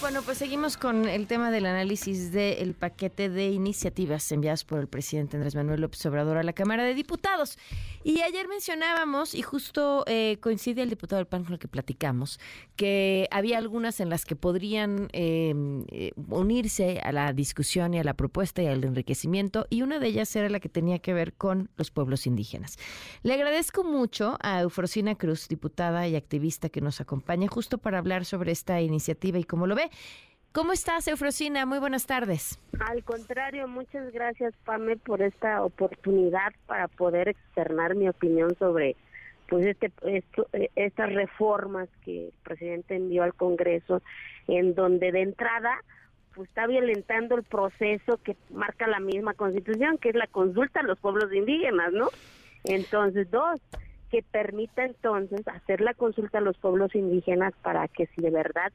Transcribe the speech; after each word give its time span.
Bueno, 0.00 0.22
pues 0.22 0.38
seguimos 0.38 0.76
con 0.76 1.08
el 1.08 1.26
tema 1.26 1.50
del 1.50 1.64
análisis 1.66 2.30
del 2.30 2.74
paquete 2.74 3.30
de 3.30 3.50
iniciativas 3.50 4.30
enviadas 4.32 4.64
por 4.64 4.80
el 4.80 4.86
presidente 4.86 5.36
Andrés 5.36 5.54
Manuel 5.54 5.80
López 5.80 6.04
Obrador 6.04 6.36
a 6.36 6.42
la 6.42 6.52
Cámara 6.52 6.84
de 6.84 6.94
Diputados. 6.94 7.58
Y 8.02 8.20
ayer 8.20 8.48
mencionábamos, 8.48 9.34
y 9.34 9.40
justo 9.40 10.04
eh, 10.06 10.36
coincide 10.42 10.82
el 10.82 10.90
diputado 10.90 11.20
del 11.20 11.26
PAN 11.26 11.44
con 11.44 11.54
el 11.54 11.58
que 11.58 11.68
platicamos, 11.68 12.38
que 12.76 13.28
había 13.30 13.56
algunas 13.56 13.98
en 14.00 14.10
las 14.10 14.26
que 14.26 14.36
podrían 14.36 15.08
em, 15.12 15.86
eh, 15.88 16.12
unirse 16.28 17.00
a 17.02 17.12
la 17.12 17.32
discusión 17.32 17.94
y 17.94 17.98
a 17.98 18.04
la 18.04 18.12
propuesta 18.12 18.62
y 18.62 18.66
al 18.66 18.84
enriquecimiento, 18.84 19.66
y 19.70 19.80
una 19.80 20.00
de 20.00 20.08
ellas 20.08 20.36
era 20.36 20.50
la 20.50 20.60
que 20.60 20.68
tenía 20.68 20.98
que 20.98 21.14
ver 21.14 21.32
con 21.32 21.70
los 21.76 21.90
pueblos 21.90 22.26
indígenas. 22.26 22.76
Le 23.22 23.32
agradezco 23.32 23.84
mucho 23.84 24.36
a 24.42 24.60
Eufrosina 24.60 25.14
Cruz, 25.14 25.48
diputada 25.48 26.06
y 26.06 26.14
activista 26.14 26.68
que 26.68 26.82
nos 26.82 27.00
acompaña 27.00 27.48
justo 27.48 27.78
para 27.78 27.96
hablar 27.96 28.26
sobre 28.26 28.52
esta 28.52 28.82
iniciativa 28.82 29.38
y 29.38 29.44
cómo 29.44 29.66
lo 29.66 29.74
ve. 29.74 29.90
¿Cómo 30.52 30.72
estás, 30.72 31.08
Eufrosina? 31.08 31.66
Muy 31.66 31.80
buenas 31.80 32.06
tardes. 32.06 32.60
Al 32.78 33.02
contrario, 33.02 33.66
muchas 33.66 34.12
gracias, 34.12 34.54
Pame, 34.64 34.96
por 34.96 35.20
esta 35.20 35.64
oportunidad 35.64 36.52
para 36.66 36.86
poder 36.86 37.28
externar 37.28 37.96
mi 37.96 38.08
opinión 38.08 38.54
sobre 38.58 38.94
pues 39.48 39.66
este 39.66 39.92
esto, 40.02 40.46
estas 40.74 41.12
reformas 41.12 41.88
que 42.04 42.26
el 42.26 42.32
presidente 42.44 42.96
envió 42.96 43.24
al 43.24 43.34
Congreso, 43.34 44.00
en 44.46 44.74
donde 44.74 45.12
de 45.12 45.22
entrada 45.22 45.76
pues 46.34 46.48
está 46.48 46.66
violentando 46.66 47.36
el 47.36 47.42
proceso 47.42 48.18
que 48.22 48.36
marca 48.50 48.86
la 48.86 49.00
misma 49.00 49.34
Constitución, 49.34 49.98
que 49.98 50.10
es 50.10 50.14
la 50.14 50.26
consulta 50.26 50.80
a 50.80 50.84
los 50.84 50.98
pueblos 50.98 51.32
indígenas, 51.32 51.92
¿no? 51.92 52.08
Entonces, 52.64 53.30
dos, 53.30 53.60
que 54.10 54.22
permita 54.22 54.84
entonces 54.84 55.46
hacer 55.48 55.80
la 55.80 55.94
consulta 55.94 56.38
a 56.38 56.40
los 56.40 56.56
pueblos 56.58 56.94
indígenas 56.94 57.52
para 57.62 57.88
que 57.88 58.06
si 58.06 58.22
de 58.22 58.30
verdad 58.30 58.72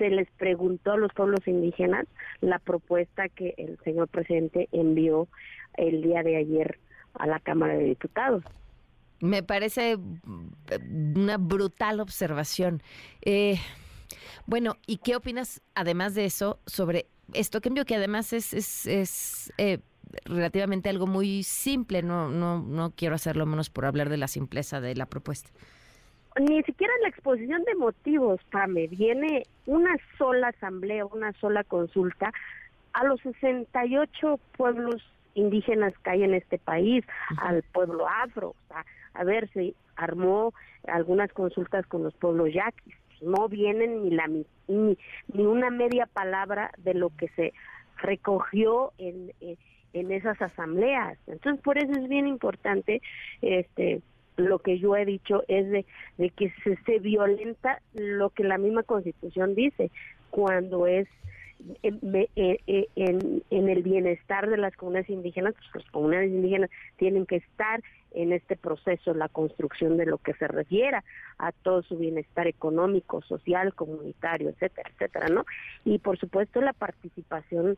se 0.00 0.08
les 0.08 0.30
preguntó 0.38 0.92
a 0.92 0.96
los 0.96 1.12
pueblos 1.12 1.46
indígenas 1.46 2.06
la 2.40 2.58
propuesta 2.58 3.28
que 3.28 3.54
el 3.58 3.78
señor 3.84 4.08
presidente 4.08 4.66
envió 4.72 5.28
el 5.74 6.00
día 6.00 6.22
de 6.22 6.36
ayer 6.36 6.80
a 7.14 7.26
la 7.26 7.38
Cámara 7.38 7.74
de 7.74 7.84
Diputados. 7.84 8.42
Me 9.20 9.42
parece 9.42 9.98
una 11.14 11.36
brutal 11.36 12.00
observación. 12.00 12.82
Eh, 13.20 13.58
bueno, 14.46 14.78
¿y 14.86 14.96
qué 14.96 15.16
opinas, 15.16 15.60
además 15.74 16.14
de 16.14 16.24
eso, 16.24 16.58
sobre 16.64 17.06
esto 17.34 17.60
que 17.60 17.68
envió, 17.68 17.84
que 17.84 17.96
además 17.96 18.32
es, 18.32 18.54
es, 18.54 18.86
es 18.86 19.52
eh, 19.58 19.80
relativamente 20.24 20.88
algo 20.88 21.06
muy 21.06 21.42
simple? 21.42 22.02
No, 22.02 22.30
no, 22.30 22.62
no 22.62 22.94
quiero 22.96 23.16
hacerlo 23.16 23.44
menos 23.44 23.68
por 23.68 23.84
hablar 23.84 24.08
de 24.08 24.16
la 24.16 24.28
simpleza 24.28 24.80
de 24.80 24.94
la 24.94 25.04
propuesta 25.04 25.50
ni 26.38 26.62
siquiera 26.62 26.92
en 26.96 27.02
la 27.02 27.08
exposición 27.08 27.64
de 27.64 27.74
motivos, 27.74 28.40
Pame, 28.50 28.86
viene 28.86 29.44
una 29.66 29.96
sola 30.16 30.48
asamblea, 30.48 31.06
una 31.06 31.32
sola 31.34 31.64
consulta 31.64 32.32
a 32.92 33.04
los 33.04 33.20
68 33.20 34.38
pueblos 34.56 35.02
indígenas 35.34 35.92
que 36.02 36.10
hay 36.10 36.22
en 36.24 36.34
este 36.34 36.58
país, 36.58 37.04
al 37.38 37.62
pueblo 37.62 38.06
afro, 38.08 38.50
o 38.50 38.56
sea, 38.68 38.84
a 39.14 39.24
ver, 39.24 39.48
se 39.52 39.74
armó 39.96 40.54
algunas 40.86 41.32
consultas 41.32 41.86
con 41.86 42.02
los 42.02 42.14
pueblos 42.14 42.52
yaquis, 42.52 42.94
no 43.20 43.48
vienen 43.48 44.02
ni 44.04 44.10
la 44.10 44.26
ni, 44.28 44.46
ni 44.68 45.44
una 45.44 45.70
media 45.70 46.06
palabra 46.06 46.70
de 46.78 46.94
lo 46.94 47.10
que 47.16 47.28
se 47.30 47.52
recogió 47.98 48.92
en, 48.98 49.32
en, 49.40 49.58
en 49.92 50.10
esas 50.10 50.40
asambleas. 50.40 51.18
Entonces, 51.26 51.62
por 51.62 51.76
eso 51.76 51.92
es 51.92 52.08
bien 52.08 52.26
importante 52.26 53.02
este 53.42 54.00
lo 54.40 54.58
que 54.58 54.78
yo 54.78 54.96
he 54.96 55.04
dicho 55.04 55.44
es 55.48 55.70
de, 55.70 55.86
de 56.18 56.30
que 56.30 56.52
se, 56.64 56.76
se 56.84 56.98
violenta 56.98 57.80
lo 57.94 58.30
que 58.30 58.44
la 58.44 58.58
misma 58.58 58.82
constitución 58.82 59.54
dice 59.54 59.90
cuando 60.30 60.86
es 60.86 61.08
en, 61.82 62.28
en, 62.36 63.42
en, 63.50 63.68
el 63.68 63.82
bienestar 63.82 64.48
de 64.48 64.56
las 64.56 64.74
comunidades 64.76 65.10
indígenas, 65.10 65.54
pues 65.54 65.84
las 65.84 65.92
comunidades 65.92 66.30
indígenas 66.30 66.70
tienen 66.96 67.26
que 67.26 67.36
estar 67.36 67.82
en 68.12 68.32
este 68.32 68.56
proceso, 68.56 69.14
la 69.14 69.28
construcción 69.28 69.96
de 69.96 70.06
lo 70.06 70.18
que 70.18 70.34
se 70.34 70.48
refiera 70.48 71.04
a 71.38 71.52
todo 71.52 71.82
su 71.82 71.96
bienestar 71.96 72.46
económico, 72.46 73.22
social, 73.22 73.74
comunitario, 73.74 74.48
etcétera, 74.50 74.90
etcétera, 74.94 75.28
¿no? 75.28 75.44
Y 75.84 75.98
por 75.98 76.18
supuesto 76.18 76.60
la 76.60 76.72
participación 76.72 77.76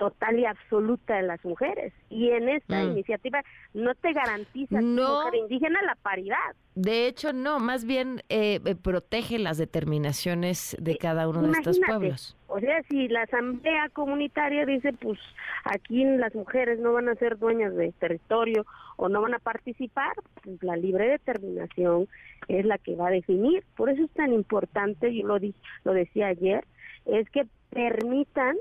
total 0.00 0.38
y 0.38 0.46
absoluta 0.46 1.16
de 1.16 1.22
las 1.24 1.44
mujeres. 1.44 1.92
Y 2.08 2.30
en 2.30 2.48
esta 2.48 2.82
mm. 2.82 2.92
iniciativa 2.92 3.42
no 3.74 3.94
te 3.94 4.14
garantiza 4.14 4.80
no, 4.80 5.24
mujer 5.24 5.34
indígena 5.34 5.78
la 5.82 5.94
paridad. 5.96 6.56
De 6.74 7.06
hecho, 7.06 7.34
no, 7.34 7.60
más 7.60 7.84
bien 7.84 8.22
eh, 8.30 8.60
eh, 8.64 8.74
protege 8.74 9.38
las 9.38 9.58
determinaciones 9.58 10.74
de 10.80 10.96
cada 10.96 11.28
uno 11.28 11.42
de 11.42 11.52
estos 11.52 11.78
pueblos. 11.86 12.34
O 12.46 12.58
sea, 12.60 12.82
si 12.88 13.08
la 13.08 13.22
asamblea 13.24 13.90
comunitaria 13.90 14.64
dice, 14.64 14.94
pues 14.94 15.18
aquí 15.64 16.02
las 16.04 16.34
mujeres 16.34 16.80
no 16.80 16.94
van 16.94 17.10
a 17.10 17.14
ser 17.16 17.38
dueñas 17.38 17.76
del 17.76 17.92
territorio 17.92 18.64
o 18.96 19.10
no 19.10 19.20
van 19.20 19.34
a 19.34 19.38
participar, 19.38 20.12
pues 20.42 20.62
la 20.62 20.76
libre 20.76 21.10
determinación 21.10 22.08
es 22.48 22.64
la 22.64 22.78
que 22.78 22.96
va 22.96 23.08
a 23.08 23.10
definir. 23.10 23.64
Por 23.76 23.90
eso 23.90 24.02
es 24.02 24.10
tan 24.12 24.32
importante, 24.32 25.14
yo 25.14 25.26
lo, 25.26 25.38
di, 25.38 25.54
lo 25.84 25.92
decía 25.92 26.28
ayer, 26.28 26.64
es 27.04 27.28
que 27.28 27.46
permitan 27.68 28.56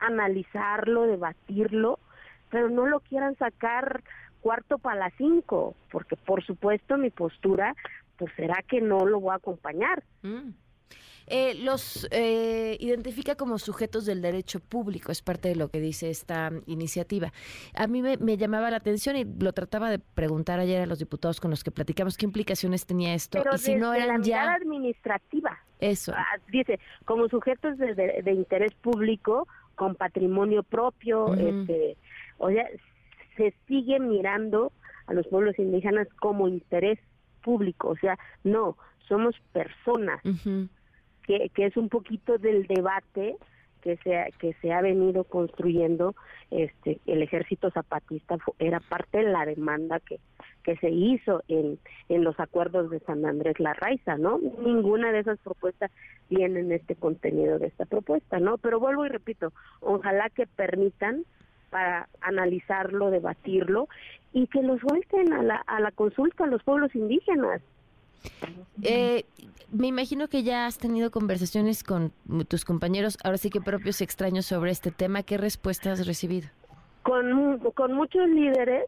analizarlo, 0.00 1.02
debatirlo, 1.02 1.98
pero 2.50 2.68
no 2.70 2.86
lo 2.86 3.00
quieran 3.00 3.36
sacar 3.36 4.02
cuarto 4.40 4.78
para 4.78 5.00
las 5.00 5.14
cinco, 5.18 5.74
porque 5.90 6.16
por 6.16 6.44
supuesto 6.44 6.96
mi 6.96 7.10
postura 7.10 7.74
pues 8.16 8.32
será 8.36 8.62
que 8.66 8.80
no 8.80 9.04
lo 9.04 9.20
voy 9.20 9.32
a 9.32 9.36
acompañar. 9.36 10.02
Mm. 10.22 10.50
Eh, 11.28 11.54
los 11.56 12.06
eh, 12.12 12.76
identifica 12.78 13.34
como 13.34 13.58
sujetos 13.58 14.06
del 14.06 14.22
derecho 14.22 14.60
público, 14.60 15.10
es 15.10 15.22
parte 15.22 15.48
de 15.48 15.56
lo 15.56 15.68
que 15.68 15.80
dice 15.80 16.08
esta 16.08 16.52
iniciativa. 16.66 17.32
A 17.74 17.88
mí 17.88 18.00
me, 18.00 18.36
llamaba 18.36 18.70
la 18.70 18.76
atención 18.76 19.16
y 19.16 19.24
lo 19.24 19.52
trataba 19.52 19.90
de 19.90 19.98
preguntar 19.98 20.60
ayer 20.60 20.82
a 20.82 20.86
los 20.86 21.00
diputados 21.00 21.40
con 21.40 21.50
los 21.50 21.64
que 21.64 21.72
platicamos 21.72 22.16
qué 22.16 22.26
implicaciones 22.26 22.86
tenía 22.86 23.12
esto 23.14 23.42
y 23.52 23.58
si 23.58 23.74
no 23.74 23.92
eran 23.92 24.20
la 24.20 24.26
ya 24.26 24.54
administrativa. 24.54 25.58
Eso. 25.80 26.12
Ah, 26.16 26.38
dice, 26.48 26.78
como 27.04 27.28
sujetos 27.28 27.76
de, 27.76 27.94
de 27.94 28.32
interés 28.32 28.72
público, 28.74 29.48
con 29.76 29.94
patrimonio 29.94 30.62
propio, 30.62 31.34
este, 31.34 31.96
o 32.38 32.50
sea, 32.50 32.66
se 33.36 33.54
sigue 33.68 34.00
mirando 34.00 34.72
a 35.06 35.14
los 35.14 35.26
pueblos 35.28 35.58
indígenas 35.58 36.08
como 36.18 36.48
interés 36.48 36.98
público, 37.42 37.90
o 37.90 37.96
sea, 37.96 38.18
no, 38.42 38.76
somos 39.06 39.36
personas, 39.52 40.20
que, 41.22 41.50
que 41.54 41.66
es 41.66 41.76
un 41.76 41.88
poquito 41.88 42.38
del 42.38 42.66
debate 42.66 43.36
que 43.86 43.96
se, 43.98 44.32
que 44.40 44.52
se 44.54 44.72
ha 44.72 44.80
venido 44.80 45.22
construyendo, 45.22 46.16
este, 46.50 46.98
el 47.06 47.22
ejército 47.22 47.70
zapatista 47.70 48.36
era 48.58 48.80
parte 48.80 49.18
de 49.18 49.30
la 49.30 49.46
demanda 49.46 50.00
que, 50.00 50.18
que 50.64 50.76
se 50.78 50.90
hizo 50.90 51.44
en, 51.46 51.78
en 52.08 52.24
los 52.24 52.40
acuerdos 52.40 52.90
de 52.90 52.98
San 52.98 53.24
Andrés 53.24 53.60
La 53.60 53.74
Raiza, 53.74 54.18
¿no? 54.18 54.40
Ninguna 54.40 55.12
de 55.12 55.20
esas 55.20 55.38
propuestas 55.38 55.92
viene 56.28 56.58
en 56.58 56.72
este 56.72 56.96
contenido 56.96 57.60
de 57.60 57.68
esta 57.68 57.84
propuesta, 57.84 58.40
¿no? 58.40 58.58
Pero 58.58 58.80
vuelvo 58.80 59.06
y 59.06 59.08
repito, 59.08 59.52
ojalá 59.78 60.30
que 60.30 60.48
permitan 60.48 61.24
para 61.70 62.08
analizarlo, 62.22 63.12
debatirlo 63.12 63.86
y 64.32 64.48
que 64.48 64.62
los 64.62 64.80
suelten 64.80 65.32
a 65.32 65.44
la, 65.44 65.62
a 65.64 65.78
la 65.78 65.92
consulta 65.92 66.42
a 66.42 66.48
los 66.48 66.64
pueblos 66.64 66.92
indígenas. 66.96 67.62
Eh, 68.82 69.24
me 69.72 69.88
imagino 69.88 70.28
que 70.28 70.42
ya 70.42 70.66
has 70.66 70.78
tenido 70.78 71.10
conversaciones 71.10 71.82
con 71.82 72.12
tus 72.48 72.64
compañeros, 72.64 73.18
ahora 73.24 73.36
sí 73.36 73.50
que 73.50 73.60
propios 73.60 74.00
extraños 74.00 74.46
sobre 74.46 74.70
este 74.70 74.90
tema. 74.90 75.22
¿Qué 75.22 75.36
respuestas 75.38 76.00
has 76.00 76.06
recibido? 76.06 76.48
Con, 77.02 77.58
con 77.74 77.92
muchos 77.92 78.28
líderes 78.28 78.84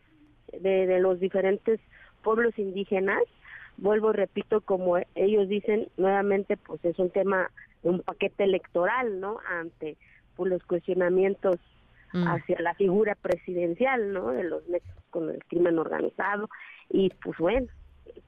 de, 0.53 0.99
los 1.00 1.21
diferentes 1.21 1.81
pueblos 2.22 2.59
indígenas. 2.59 3.22
Vuelvo, 3.77 4.12
repito, 4.12 4.61
como 4.61 4.99
ellos 5.14 5.49
dicen, 5.49 5.88
nuevamente, 5.97 6.56
pues 6.56 6.85
es 6.85 6.99
un 6.99 7.11
tema, 7.11 7.50
un 7.82 8.00
paquete 8.00 8.44
electoral, 8.44 9.20
¿no? 9.20 9.38
Ante 9.49 9.97
pues, 10.37 10.50
los 10.50 10.62
cuestionamientos 10.64 11.56
mm. 12.12 12.26
hacia 12.26 12.61
la 12.61 12.75
figura 12.75 13.14
presidencial, 13.14 14.12
¿no? 14.12 14.31
De 14.31 14.44
los 14.44 14.67
nexos 14.69 15.05
con 15.11 15.31
el 15.31 15.44
crimen 15.44 15.79
organizado. 15.79 16.49
Y 16.91 17.11
pues 17.23 17.38
bueno, 17.38 17.69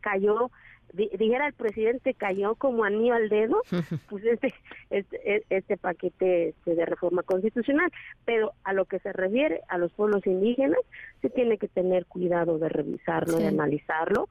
cayó 0.00 0.50
dijera 0.92 1.46
el 1.46 1.52
presidente 1.52 2.14
cayó 2.14 2.54
como 2.54 2.84
anillo 2.84 3.14
al 3.14 3.28
dedo 3.28 3.62
pues 4.08 4.24
este, 4.24 4.54
este 4.90 5.44
este 5.50 5.76
paquete 5.76 6.50
este 6.50 6.74
de 6.74 6.86
reforma 6.86 7.22
constitucional. 7.22 7.90
Pero 8.24 8.52
a 8.64 8.72
lo 8.72 8.84
que 8.84 8.98
se 9.00 9.12
refiere 9.12 9.62
a 9.68 9.78
los 9.78 9.92
pueblos 9.92 10.26
indígenas 10.26 10.80
se 11.22 11.30
tiene 11.30 11.58
que 11.58 11.68
tener 11.68 12.06
cuidado 12.06 12.58
de 12.58 12.68
revisarlo 12.68 13.38
de 13.38 13.48
analizarlo. 13.48 14.28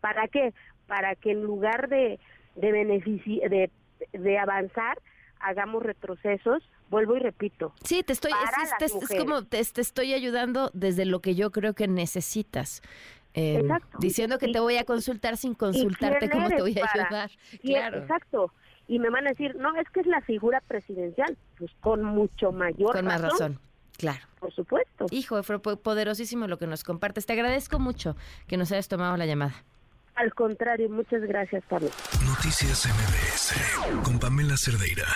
Para 0.00 0.28
qué 0.28 0.52
para 0.86 1.14
que 1.14 1.32
en 1.32 1.42
lugar 1.42 1.88
de 1.88 2.18
de 2.56 2.72
de, 2.72 3.70
de 4.12 4.38
avanzar 4.38 4.98
hagamos 5.42 5.82
retrocesos. 5.82 6.62
Vuelvo 6.88 7.16
y 7.16 7.20
repito. 7.20 7.72
Sí, 7.84 8.02
te 8.02 8.12
estoy, 8.12 8.32
es, 8.80 9.18
como 9.18 9.44
te, 9.44 9.60
estoy 9.60 10.12
ayudando 10.12 10.70
desde 10.74 11.06
lo 11.06 11.20
que 11.20 11.34
yo 11.34 11.50
creo 11.50 11.74
que 11.74 11.88
necesitas. 11.88 12.82
Eh, 13.34 13.62
diciendo 13.98 14.38
que 14.38 14.48
te 14.48 14.60
voy 14.60 14.76
a 14.76 14.84
consultar 14.84 15.36
sin 15.36 15.54
consultarte 15.54 16.28
cómo 16.28 16.48
te 16.48 16.60
voy 16.60 16.78
a 16.78 16.90
ayudar. 16.92 17.30
claro. 17.62 17.98
Exacto. 17.98 18.52
Y 18.88 18.98
me 18.98 19.10
van 19.10 19.26
a 19.26 19.30
decir, 19.30 19.54
no, 19.56 19.74
es 19.76 19.88
que 19.90 20.00
es 20.00 20.06
la 20.06 20.20
figura 20.20 20.60
presidencial. 20.60 21.36
Pues 21.58 21.70
con 21.80 22.04
mucho 22.04 22.52
mayor 22.52 22.92
Con 22.92 23.06
más 23.06 23.20
razón. 23.20 23.58
Claro. 23.96 24.20
Por 24.40 24.52
supuesto. 24.52 25.06
Hijo, 25.10 25.42
fue 25.42 25.60
poderosísimo 25.60 26.46
lo 26.46 26.58
que 26.58 26.66
nos 26.66 26.82
compartes. 26.82 27.24
Te 27.24 27.32
agradezco 27.32 27.78
mucho 27.78 28.16
que 28.48 28.56
nos 28.56 28.72
hayas 28.72 28.88
tomado 28.88 29.16
la 29.16 29.26
llamada. 29.26 29.54
Al 30.14 30.34
contrario, 30.34 30.90
muchas 30.90 31.22
gracias, 31.22 31.64
Pablo. 31.68 31.88
Noticias 32.26 32.86
MBS 32.86 34.02
con 34.04 34.18
Pamela 34.18 34.56
Cerdeira. 34.56 35.06